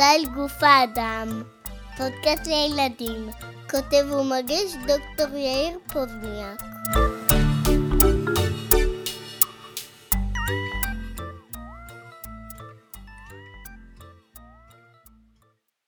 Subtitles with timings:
[0.00, 1.42] סטייל גוף האדם,
[1.96, 3.28] פודקאסט לילדים,
[3.70, 6.60] כותב ומגיש דוקטור יאיר פוזניאק.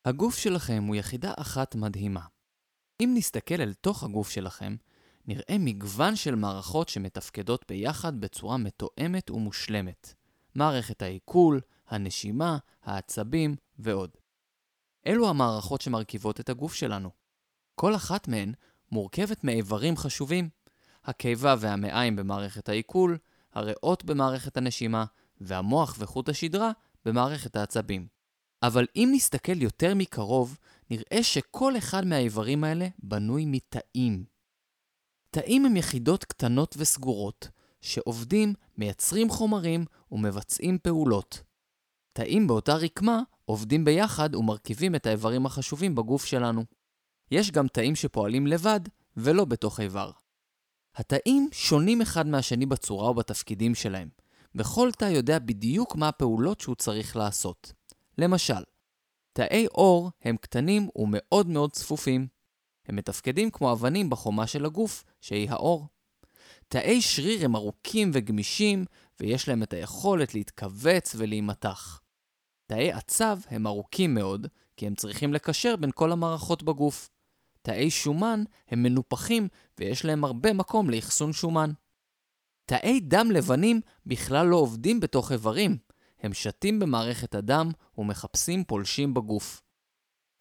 [0.05, 2.23] הגוף שלכם הוא יחידה אחת מדהימה.
[3.01, 4.77] אם נסתכל אל תוך הגוף שלכם,
[5.27, 10.15] נראה מגוון של מערכות שמתפקדות ביחד בצורה מתואמת ומושלמת.
[10.55, 11.61] מערכת העיכול,
[11.93, 14.11] הנשימה, העצבים ועוד.
[15.07, 17.11] אלו המערכות שמרכיבות את הגוף שלנו.
[17.75, 18.53] כל אחת מהן
[18.93, 20.49] מורכבת מאיברים חשובים.
[21.05, 23.19] הקיבה והמעיים במערכת העיכול,
[23.53, 25.05] הריאות במערכת הנשימה,
[25.41, 26.71] והמוח וחוט השדרה
[27.05, 28.07] במערכת העצבים.
[28.63, 30.59] אבל אם נסתכל יותר מקרוב,
[30.91, 34.25] נראה שכל אחד מהאיברים האלה בנוי מתאים.
[35.31, 37.49] תאים הם יחידות קטנות וסגורות,
[37.81, 41.43] שעובדים, מייצרים חומרים ומבצעים פעולות.
[42.13, 46.65] תאים באותה רקמה עובדים ביחד ומרכיבים את האיברים החשובים בגוף שלנו.
[47.31, 48.81] יש גם תאים שפועלים לבד
[49.17, 50.11] ולא בתוך איבר.
[50.95, 54.09] התאים שונים אחד מהשני בצורה ובתפקידים שלהם.
[54.55, 57.73] וכל תא יודע בדיוק מה הפעולות שהוא צריך לעשות.
[58.19, 58.63] למשל,
[59.33, 62.27] תאי אור הם קטנים ומאוד מאוד צפופים.
[62.89, 65.87] הם מתפקדים כמו אבנים בחומה של הגוף, שהיא האור.
[66.69, 68.85] תאי שריר הם ארוכים וגמישים,
[69.21, 72.02] ויש להם את היכולת להתכווץ ולהימתח.
[72.73, 77.11] תאי עצב הם ארוכים מאוד, כי הם צריכים לקשר בין כל המערכות בגוף.
[77.63, 81.71] תאי שומן הם מנופחים, ויש להם הרבה מקום לאחסון שומן.
[82.65, 85.79] תאי דם לבנים בכלל לא עובדים בתוך איברים,
[86.21, 89.63] הם שתים במערכת הדם ומחפשים פולשים בגוף.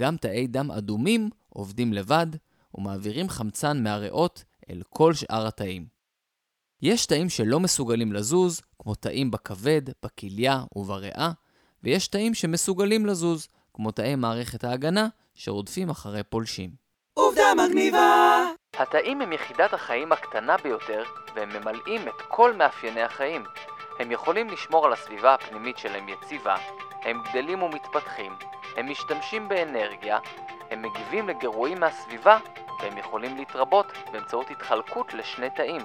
[0.02, 2.28] גם תאי דם אדומים עובדים לבד
[2.76, 5.88] ומעבירים חמצן מהריאות אל כל שאר התאים.
[6.82, 11.32] יש תאים שלא מסוגלים לזוז, כמו תאים בכבד, בכליה ובריאה,
[11.84, 16.70] ויש תאים שמסוגלים לזוז, כמו תאי מערכת ההגנה, שרודפים אחרי פולשים.
[17.14, 18.46] עובדה מגניבה!
[18.74, 21.04] התאים הם יחידת החיים הקטנה ביותר,
[21.36, 23.44] והם ממלאים את כל מאפייני החיים.
[24.00, 26.56] הם יכולים לשמור על הסביבה הפנימית שלהם יציבה,
[27.02, 28.34] הם גדלים ומתפתחים,
[28.78, 30.20] הם משתמשים באנרגיה,
[30.72, 32.38] הם מגיבים לגירויים מהסביבה,
[32.82, 35.82] והם יכולים להתרבות באמצעות התחלקות לשני תאים.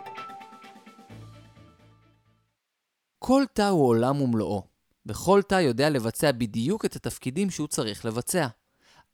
[3.18, 4.75] כל תא הוא עולם ומלואו,
[5.06, 8.46] וכל תא יודע לבצע בדיוק את התפקידים שהוא צריך לבצע.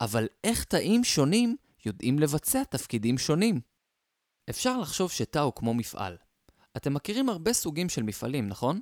[0.00, 3.60] אבל איך תאים שונים יודעים לבצע תפקידים שונים?
[4.50, 6.16] אפשר לחשוב שתא הוא כמו מפעל.
[6.76, 8.80] אתם מכירים הרבה סוגים של מפעלים, נכון?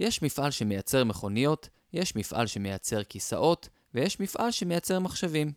[0.00, 5.52] יש מפעל שמייצר מכוניות, יש מפעל שמייצר כיסאות, ויש מפעל שמייצר מחשבים.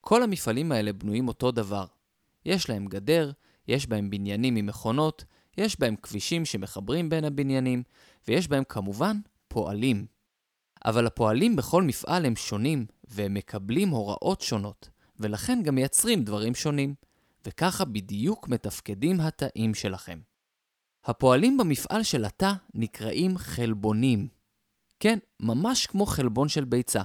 [0.00, 1.86] כל המפעלים האלה בנויים אותו דבר.
[2.44, 3.32] יש להם גדר,
[3.68, 5.24] יש בהם בניינים עם מכונות,
[5.58, 7.82] יש בהם כבישים שמחברים בין הבניינים,
[8.28, 9.16] ויש בהם כמובן
[9.52, 10.06] פועלים.
[10.84, 14.90] אבל הפועלים בכל מפעל הם שונים, והם מקבלים הוראות שונות,
[15.20, 16.94] ולכן גם מייצרים דברים שונים.
[17.46, 20.20] וככה בדיוק מתפקדים התאים שלכם.
[21.04, 24.28] הפועלים במפעל של התא נקראים חלבונים.
[25.00, 27.02] כן, ממש כמו חלבון של ביצה.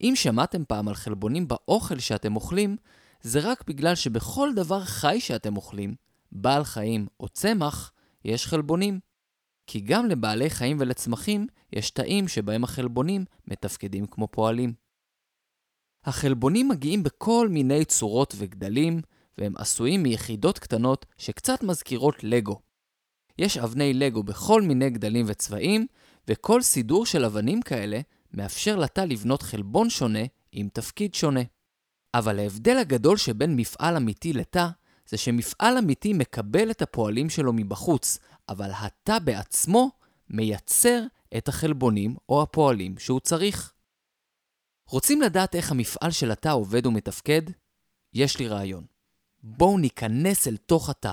[0.00, 2.76] אם שמעתם פעם על חלבונים באוכל שאתם אוכלים,
[3.20, 5.94] זה רק בגלל שבכל דבר חי שאתם אוכלים,
[6.32, 7.92] בעל חיים או צמח,
[8.24, 9.00] יש חלבונים.
[9.68, 14.72] כי גם לבעלי חיים ולצמחים יש תאים שבהם החלבונים מתפקדים כמו פועלים.
[16.04, 19.00] החלבונים מגיעים בכל מיני צורות וגדלים,
[19.38, 22.60] והם עשויים מיחידות קטנות שקצת מזכירות לגו.
[23.38, 25.86] יש אבני לגו בכל מיני גדלים וצבעים,
[26.28, 28.00] וכל סידור של אבנים כאלה
[28.32, 31.42] מאפשר לתא לבנות חלבון שונה עם תפקיד שונה.
[32.14, 34.68] אבל ההבדל הגדול שבין מפעל אמיתי לתא,
[35.08, 39.90] זה שמפעל אמיתי מקבל את הפועלים שלו מבחוץ, אבל התא בעצמו
[40.30, 41.02] מייצר
[41.36, 43.72] את החלבונים או הפועלים שהוא צריך.
[44.90, 47.42] רוצים לדעת איך המפעל של התא עובד ומתפקד?
[48.14, 48.84] יש לי רעיון.
[49.42, 51.12] בואו ניכנס אל תוך התא.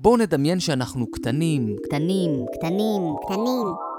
[0.00, 3.89] בואו נדמיין שאנחנו קטנים, קטנים, קטנים, קטנים.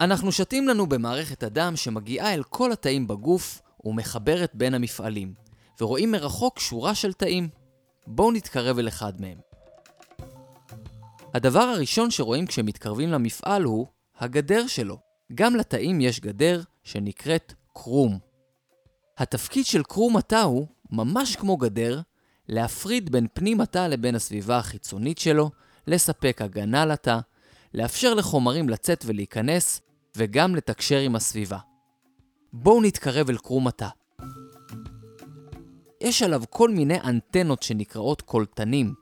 [0.00, 5.34] אנחנו שתים לנו במערכת הדם שמגיעה אל כל התאים בגוף ומחברת בין המפעלים,
[5.80, 7.48] ורואים מרחוק שורה של תאים.
[8.06, 9.38] בואו נתקרב אל אחד מהם.
[11.34, 13.86] הדבר הראשון שרואים כשמתקרבים למפעל הוא
[14.18, 14.98] הגדר שלו.
[15.34, 18.18] גם לתאים יש גדר שנקראת קרום.
[19.18, 22.00] התפקיד של קרום התא הוא, ממש כמו גדר,
[22.48, 25.50] להפריד בין פנים התא לבין הסביבה החיצונית שלו,
[25.86, 27.18] לספק הגנה לתא,
[27.74, 29.80] לאפשר לחומרים לצאת ולהיכנס,
[30.16, 31.58] וגם לתקשר עם הסביבה.
[32.52, 33.88] בואו נתקרב אל קרום התא.
[36.00, 38.94] יש עליו כל מיני אנטנות שנקראות קולטנים.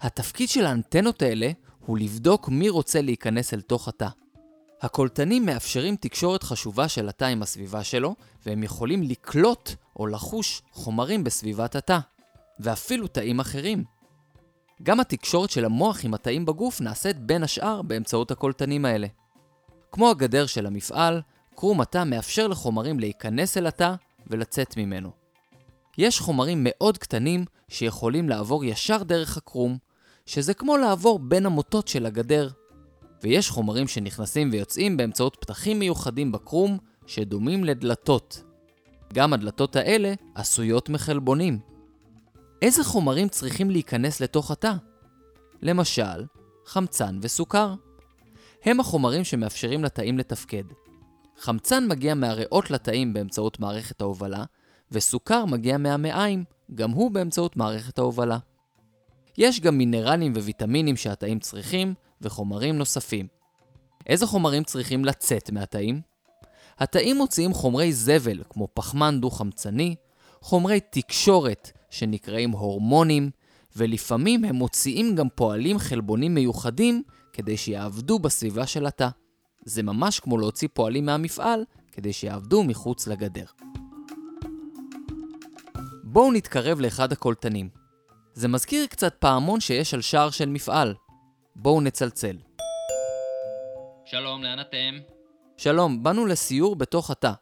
[0.00, 1.50] התפקיד של האנטנות האלה
[1.86, 4.08] הוא לבדוק מי רוצה להיכנס אל תוך התא.
[4.82, 8.14] הקולטנים מאפשרים תקשורת חשובה של התא עם הסביבה שלו,
[8.46, 11.98] והם יכולים לקלוט או לחוש חומרים בסביבת התא,
[12.60, 13.84] ואפילו תאים אחרים.
[14.82, 19.06] גם התקשורת של המוח עם התאים בגוף נעשית בין השאר באמצעות הקולטנים האלה.
[19.94, 21.20] כמו הגדר של המפעל,
[21.54, 23.94] קרום התא מאפשר לחומרים להיכנס אל התא
[24.26, 25.10] ולצאת ממנו.
[25.98, 29.78] יש חומרים מאוד קטנים שיכולים לעבור ישר דרך הקרום,
[30.26, 32.48] שזה כמו לעבור בין המוטות של הגדר.
[33.22, 38.42] ויש חומרים שנכנסים ויוצאים באמצעות פתחים מיוחדים בקרום שדומים לדלתות.
[39.12, 41.58] גם הדלתות האלה עשויות מחלבונים.
[42.62, 44.72] איזה חומרים צריכים להיכנס לתוך התא?
[45.62, 46.24] למשל,
[46.66, 47.74] חמצן וסוכר.
[48.64, 50.64] הם החומרים שמאפשרים לתאים לתפקד.
[51.38, 54.44] חמצן מגיע מהריאות לתאים באמצעות מערכת ההובלה,
[54.92, 56.44] וסוכר מגיע מהמעיים,
[56.74, 58.38] גם הוא באמצעות מערכת ההובלה.
[59.38, 63.26] יש גם מינרלים וויטמינים שהתאים צריכים, וחומרים נוספים.
[64.06, 66.00] איזה חומרים צריכים לצאת מהתאים?
[66.78, 69.94] התאים מוציאים חומרי זבל כמו פחמן דו-חמצני,
[70.40, 73.30] חומרי תקשורת שנקראים הורמונים,
[73.76, 77.02] ולפעמים הם מוציאים גם פועלים חלבונים מיוחדים
[77.34, 79.08] כדי שיעבדו בסביבה של התא.
[79.64, 83.44] זה ממש כמו להוציא פועלים מהמפעל כדי שיעבדו מחוץ לגדר.
[86.04, 87.68] בואו נתקרב לאחד הקולטנים.
[88.34, 90.94] זה מזכיר קצת פעמון שיש על שער של מפעל.
[91.56, 92.36] בואו נצלצל.
[94.04, 94.94] שלום, לאן אתם?
[95.56, 97.32] שלום, באנו לסיור בתוך התא.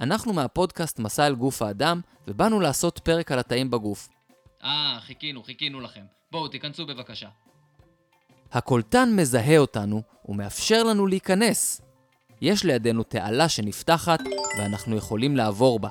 [0.00, 4.08] אנחנו מהפודקאסט מסע אל גוף האדם, ובאנו לעשות פרק על התאים בגוף.
[4.64, 6.04] אה, חיכינו, חיכינו לכם.
[6.30, 7.28] בואו, תיכנסו בבקשה.
[8.52, 11.80] הקולטן מזהה אותנו ומאפשר לנו להיכנס.
[12.40, 14.20] יש לידינו תעלה שנפתחת
[14.58, 15.88] ואנחנו יכולים לעבור בה.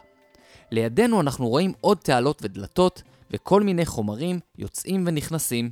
[0.72, 3.02] לידינו אנחנו רואים עוד תעלות ודלתות
[3.32, 5.72] וכל מיני חומרים יוצאים ונכנסים.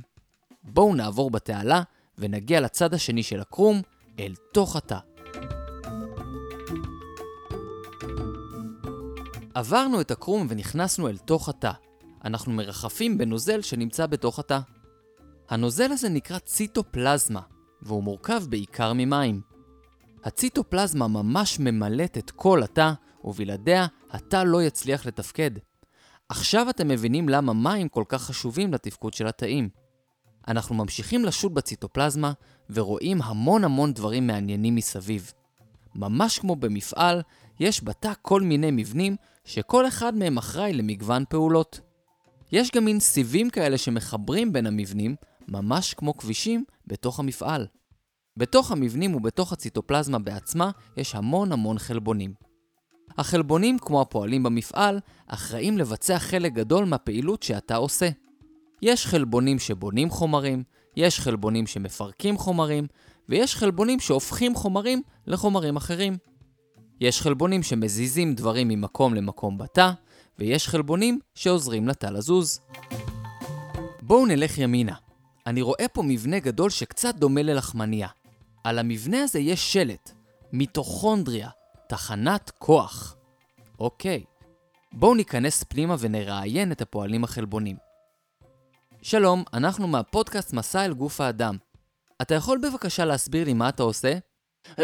[0.62, 1.82] בואו נעבור בתעלה
[2.18, 3.82] ונגיע לצד השני של הקרום,
[4.18, 4.98] אל תוך התא.
[9.54, 11.72] עברנו את הקרום ונכנסנו אל תוך התא.
[12.24, 14.58] אנחנו מרחפים בנוזל שנמצא בתוך התא.
[15.48, 17.40] הנוזל הזה נקרא ציטופלזמה,
[17.82, 19.40] והוא מורכב בעיקר ממים.
[20.24, 22.92] הציטופלזמה ממש ממלאת את כל התא,
[23.24, 25.50] ובלעדיה התא לא יצליח לתפקד.
[26.28, 29.68] עכשיו אתם מבינים למה מים כל כך חשובים לתפקוד של התאים.
[30.48, 32.32] אנחנו ממשיכים לשוט בציטופלזמה
[32.70, 35.32] ורואים המון המון דברים מעניינים מסביב.
[35.94, 37.22] ממש כמו במפעל,
[37.60, 41.80] יש בתא כל מיני מבנים שכל אחד מהם אחראי למגוון פעולות.
[42.52, 45.16] יש גם מין סיבים כאלה שמחברים בין המבנים,
[45.48, 47.66] ממש כמו כבישים, בתוך המפעל.
[48.36, 52.34] בתוך המבנים ובתוך הציטופלזמה בעצמה יש המון המון חלבונים.
[53.18, 58.08] החלבונים, כמו הפועלים במפעל, אחראים לבצע חלק גדול מהפעילות שאתה עושה.
[58.82, 60.62] יש חלבונים שבונים חומרים,
[60.96, 62.86] יש חלבונים שמפרקים חומרים,
[63.28, 66.16] ויש חלבונים שהופכים חומרים לחומרים אחרים.
[67.00, 69.90] יש חלבונים שמזיזים דברים ממקום למקום בתא,
[70.38, 72.60] ויש חלבונים שעוזרים לתא לזוז.
[74.02, 75.05] בואו נלך ימינה.
[75.46, 78.08] אני רואה פה מבנה גדול שקצת דומה ללחמניה.
[78.64, 80.10] על המבנה הזה יש שלט,
[80.52, 81.48] מיטוכונדריה,
[81.88, 83.16] תחנת כוח.
[83.78, 84.24] אוקיי,
[84.92, 87.76] בואו ניכנס פנימה ונראיין את הפועלים החלבונים.
[89.02, 91.56] שלום, אנחנו מהפודקאסט מסע אל גוף האדם.
[92.22, 94.12] אתה יכול בבקשה להסביר לי מה אתה עושה?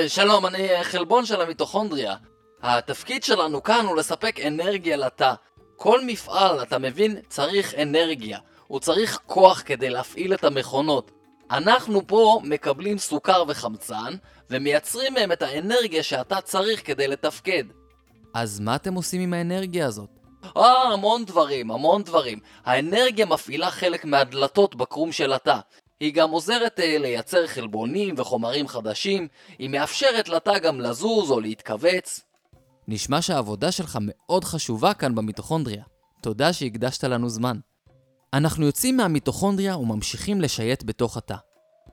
[0.09, 2.17] שלום, אני חלבון של המיטוכונדריה.
[2.63, 5.35] התפקיד שלנו כאן הוא לספק אנרגיה לתא.
[5.77, 8.39] כל מפעל, אתה מבין, צריך אנרגיה.
[8.73, 11.11] הוא צריך כוח כדי להפעיל את המכונות.
[11.51, 14.15] אנחנו פה מקבלים סוכר וחמצן,
[14.51, 17.65] ומייצרים מהם את האנרגיה שאתה צריך כדי לתפקד.
[18.35, 20.09] אז מה אתם עושים עם האנרגיה הזאת?
[20.57, 22.39] אה, המון דברים, המון דברים.
[22.65, 25.59] האנרגיה מפעילה חלק מהדלתות בקרום של התא.
[26.01, 32.21] היא גם עוזרת אה, לייצר חלבונים וחומרים חדשים, היא מאפשרת לתא גם לזוז או להתכווץ.
[32.89, 35.83] נשמע שהעבודה שלך מאוד חשובה כאן במיטוכונדריה.
[36.21, 37.57] תודה שהקדשת לנו זמן.
[38.35, 41.37] אנחנו יוצאים מהמיטוכונדריה וממשיכים לשייט בתוך התא.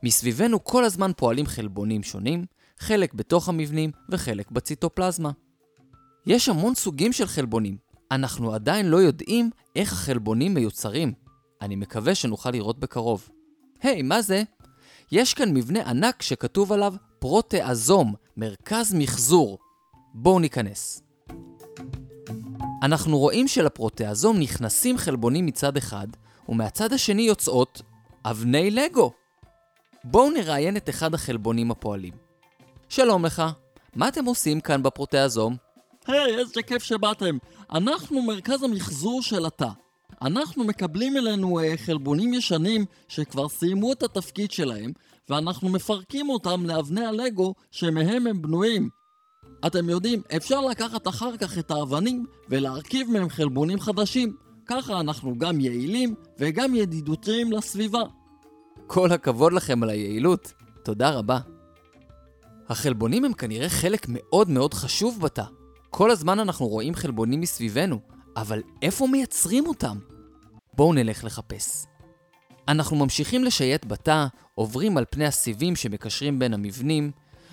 [0.04, 2.46] מסביבנו כל הזמן פועלים חלבונים שונים,
[2.80, 5.32] חלק בתוך המבנים וחלק בציטופלזמה.
[6.26, 7.78] יש המון סוגים של חלבונים.
[8.12, 11.14] אנחנו עדיין לא יודעים איך החלבונים מיוצרים.
[11.62, 13.30] אני מקווה שנוכל לראות בקרוב.
[13.82, 14.44] היי, hey, מה זה?
[15.12, 19.58] יש כאן מבנה ענק שכתוב עליו פרוטאזום, מרכז מחזור.
[20.14, 21.04] בואו ניכנס.
[22.84, 26.08] אנחנו רואים שלפרוטאזום נכנסים חלבונים מצד אחד,
[26.50, 27.82] ומהצד השני יוצאות
[28.26, 29.12] אבני לגו.
[30.04, 32.14] בואו נראיין את אחד החלבונים הפועלים.
[32.90, 33.44] שלום לך,
[33.96, 35.56] מה אתם עושים כאן בפרוטאזום?
[36.08, 37.38] היי, איזה כיף שבאתם.
[37.74, 39.70] אנחנו מרכז המחזור של התא.
[40.22, 44.92] אנחנו מקבלים אלינו אה, חלבונים ישנים שכבר סיימו את התפקיד שלהם,
[45.30, 48.90] ואנחנו מפרקים אותם לאבני הלגו שמהם הם בנויים.
[49.68, 54.49] אתם יודעים, אפשר לקחת אחר כך את האבנים ולהרכיב מהם חלבונים חדשים.
[54.70, 58.02] ככה אנחנו גם יעילים וגם ידידותיים לסביבה.
[58.88, 60.54] כל הכבוד לכם על היעילות.
[60.84, 61.40] תודה רבה.
[62.70, 65.44] החלבונים הם כנראה חלק מאוד מאוד חשוב בתא.
[65.90, 68.00] כל הזמן אנחנו רואים חלבונים מסביבנו,
[68.36, 69.98] אבל איפה מייצרים אותם?
[70.74, 71.86] בואו נלך לחפש.
[72.68, 77.12] אנחנו ממשיכים לשייט בתא, עוברים על פני הסיבים שמקשרים בין המבנים,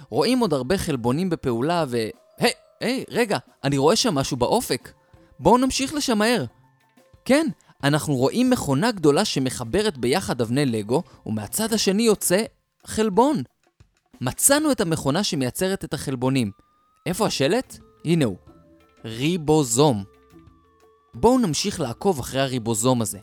[0.09, 1.97] רואים עוד הרבה חלבונים בפעולה ו...
[2.39, 4.93] היי, היי, רגע, אני רואה שם משהו באופק.
[5.41, 6.45] בואו נמשיך לשם מהר.
[7.27, 7.47] כן,
[7.85, 12.43] אנחנו רואים מכונה גדולה שמחברת ביחד אבני לגו, ומהצד השני יוצא
[12.87, 13.43] חלבון.
[14.21, 16.51] מצאנו את המכונה שמייצרת את החלבונים.
[17.07, 17.79] איפה השלט?
[18.05, 18.37] הנה הוא.
[19.05, 20.05] ריבוזום.
[21.15, 23.19] בואו נמשיך לעקוב אחרי הריבוזום הזה.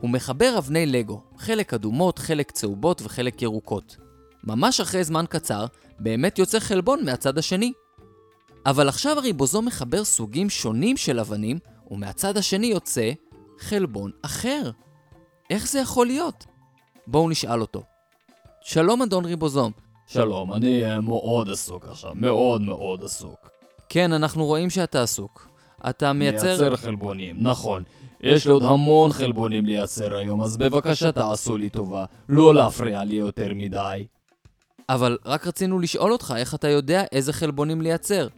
[0.00, 3.96] הוא מחבר אבני לגו, חלק אדומות, חלק צהובות וחלק ירוקות.
[4.44, 5.66] ממש אחרי זמן קצר,
[5.98, 7.72] באמת יוצא חלבון מהצד השני.
[8.66, 11.58] אבל עכשיו הריבוזום מחבר סוגים שונים של אבנים,
[11.90, 13.10] ומהצד השני יוצא
[13.58, 14.70] חלבון אחר.
[15.50, 16.46] איך זה יכול להיות?
[17.06, 17.82] בואו נשאל אותו.
[18.60, 19.72] שלום אדון ריבוזום.
[20.06, 23.50] שלום, אני מאוד עסוק עכשיו, מאוד מאוד עסוק.
[23.88, 25.48] כן, אנחנו רואים שאתה עסוק.
[25.88, 26.46] אתה מייצר...
[26.46, 27.82] מייצר חלבונים, נכון.
[28.20, 33.14] יש לי עוד המון חלבונים לייצר היום, אז בבקשה תעשו לי טובה, לא להפריע לי
[33.14, 34.06] יותר מדי.
[34.88, 38.28] אבל רק רצינו לשאול אותך איך אתה יודע איזה חלבונים לייצר.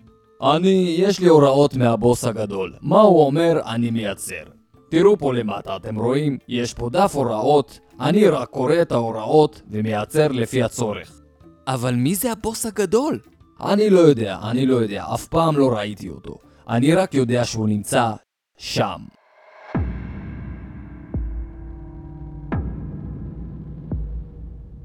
[0.42, 2.74] אני, יש לי הוראות מהבוס הגדול.
[2.80, 4.42] מה הוא אומר, אני מייצר.
[4.88, 6.38] תראו פה למטה, אתם רואים?
[6.48, 11.20] יש פה דף הוראות, אני רק קורא את ההוראות ומייצר לפי הצורך.
[11.66, 13.18] אבל מי זה הבוס הגדול?
[13.60, 16.36] אני לא יודע, אני לא יודע, אף פעם לא ראיתי אותו.
[16.68, 18.12] אני רק יודע שהוא נמצא
[18.58, 19.00] שם.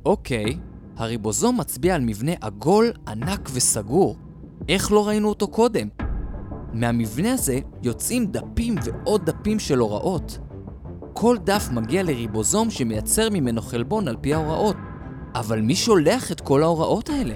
[0.05, 0.57] אוקיי,
[0.97, 4.17] הריבוזום מצביע על מבנה עגול, ענק וסגור.
[4.69, 5.87] איך לא ראינו אותו קודם?
[6.73, 10.39] מהמבנה הזה יוצאים דפים ועוד דפים של הוראות.
[11.13, 14.75] כל דף מגיע לריבוזום שמייצר ממנו חלבון על פי ההוראות.
[15.35, 17.33] אבל מי שולח את כל ההוראות האלה?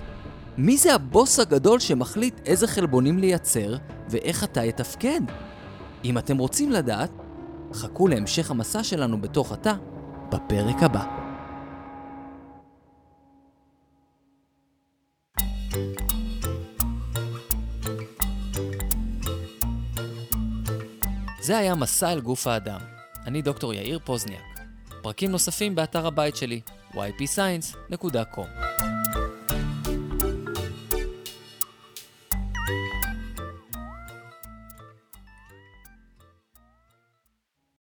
[0.58, 3.76] מי זה הבוס הגדול שמחליט איזה חלבונים לייצר
[4.10, 5.22] ואיך אתה יתפקד?
[6.06, 7.12] אם אתם רוצים לדעת,
[7.74, 9.74] חכו להמשך המסע שלנו בתוך התא
[10.32, 11.25] בפרק הבא.
[21.46, 22.80] זה היה מסע אל גוף האדם.
[23.26, 24.60] אני דוקטור יאיר פוזניאק.
[25.02, 26.62] פרקים נוספים באתר הבית שלי,
[26.94, 28.95] ypscience.com.